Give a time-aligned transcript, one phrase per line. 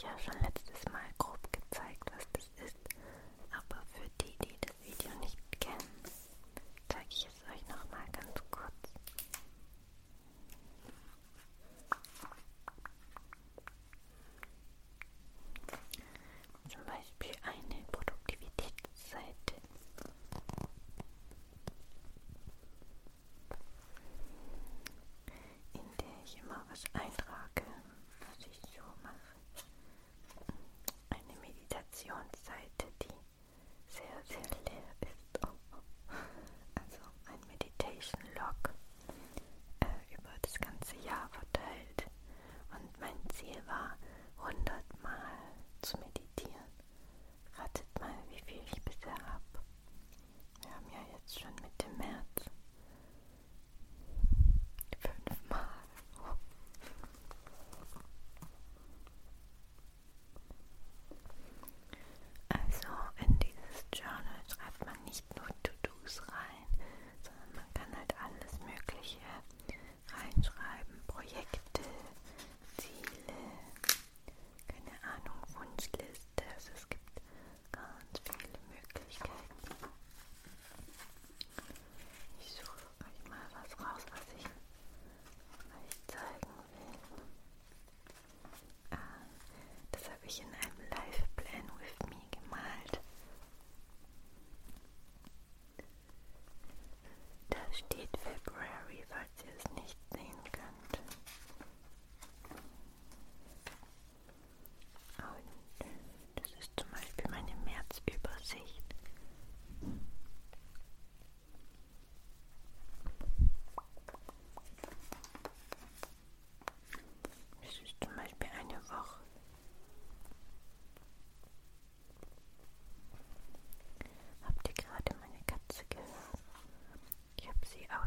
[0.00, 0.47] Jas.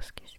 [0.02, 0.31] полоски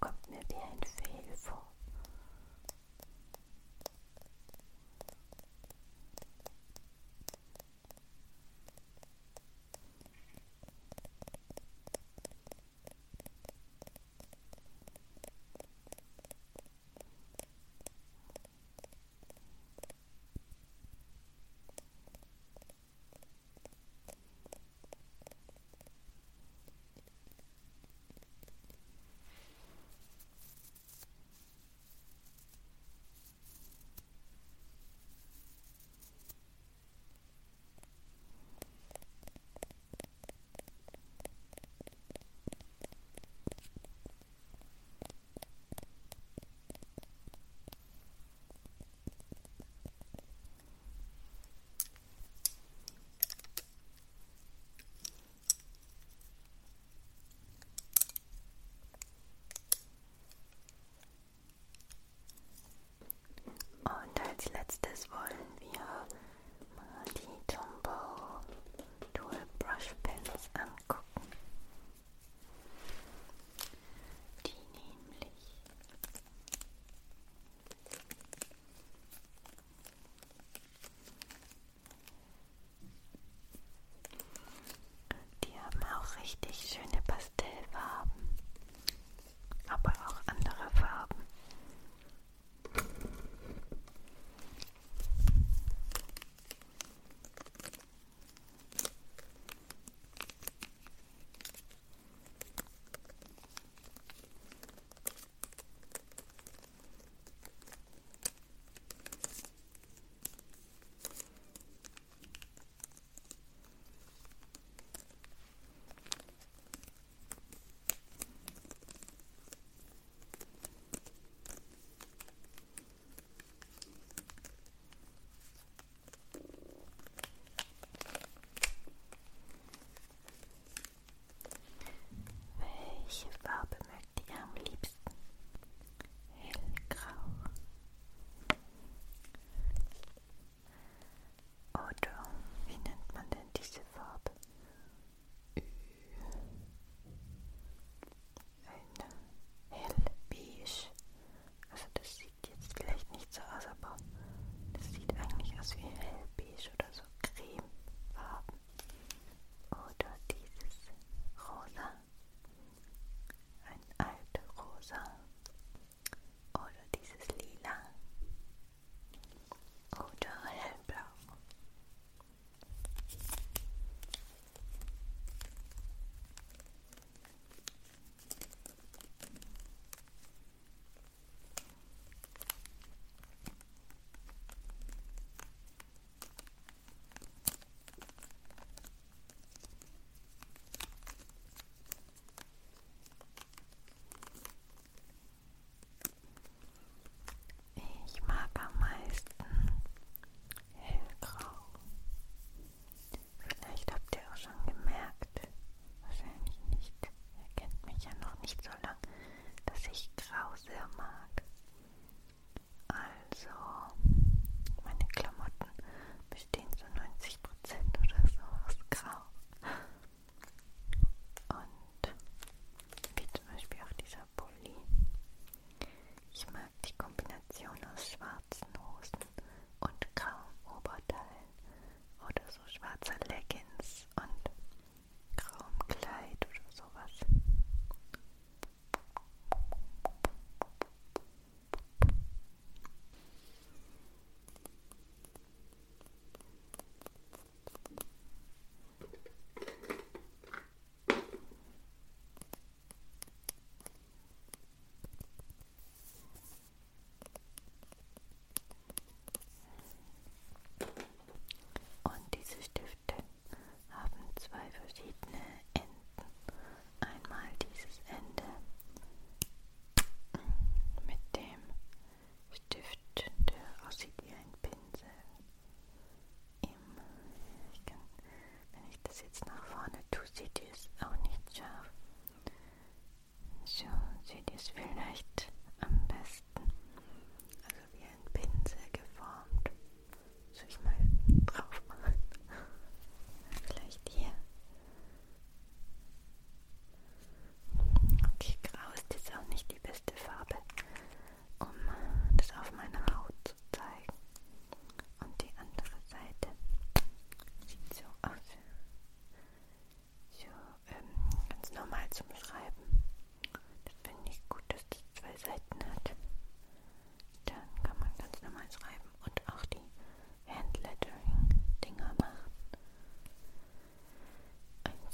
[0.00, 1.77] kommt mir wie ein Fehl vor.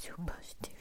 [0.05, 0.74] 出版して。